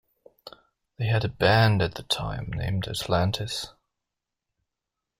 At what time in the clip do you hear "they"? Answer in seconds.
0.97-1.05